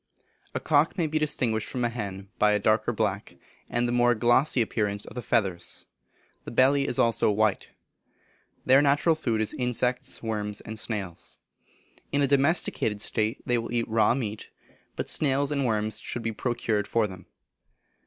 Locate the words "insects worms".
9.53-10.59